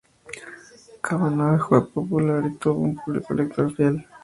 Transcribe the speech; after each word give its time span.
Kavanagh 1.05 1.61
fue 1.67 1.87
popular 1.87 2.43
y 2.47 2.55
tuvo 2.55 2.79
un 2.81 2.95
público 2.95 3.35
lector 3.35 3.71
fiel. 3.75 4.03